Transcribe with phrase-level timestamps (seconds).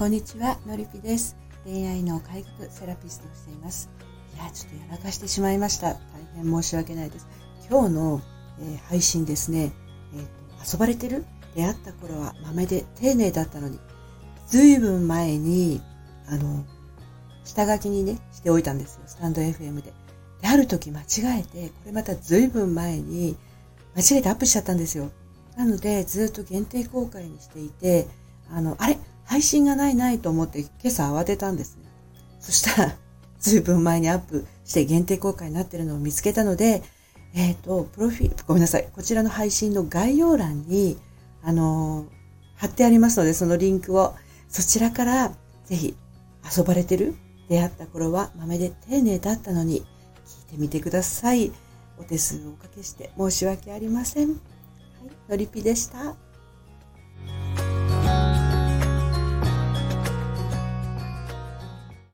[0.00, 1.36] こんにちは、のりぴです。
[1.66, 3.90] 恋愛の改革セラピストをしています。
[4.34, 5.88] いや、ちょっとやらかしてしまいました。
[5.88, 5.98] 大
[6.36, 7.28] 変申し訳ないです。
[7.68, 8.22] 今日の、
[8.60, 9.72] えー、配信ですね、
[10.14, 10.22] えー
[10.64, 11.26] と、遊ばれてる？
[11.54, 13.78] 出会った頃は豆で丁寧だったのに、
[14.46, 15.82] ずいぶん前に、
[16.28, 16.64] あの、
[17.44, 19.02] 下書きにね、しておいたんですよ。
[19.04, 19.92] スタンド FM で。
[20.40, 23.36] で、ある時間違えて、これまたずいぶん前に、
[23.94, 25.10] 間違えてアップしちゃったんですよ。
[25.58, 28.06] なので、ずっと限定公開にしていて、
[28.50, 28.98] あの、あれ？
[29.30, 31.84] 配信がないないと思って今朝慌てたんですね。
[32.40, 32.96] そしたら、
[33.38, 36.82] ずいぶん前にアップして限定公開になってるのを見つけたので、
[37.32, 38.88] えっ、ー、と、プロフィール、ごめんなさい。
[38.92, 40.98] こちらの配信の概要欄に、
[41.44, 42.06] あのー、
[42.56, 44.16] 貼ってありますので、そのリンクを、
[44.48, 45.28] そちらから
[45.64, 45.96] ぜひ
[46.56, 47.14] 遊ばれてる？
[47.48, 51.52] 出会った頃は豆で丁寧だったのに聞いてみてください。
[51.98, 54.28] お手数をおかけして申し訳ありません。
[54.30, 54.38] はい、
[55.28, 56.16] のりぴでした。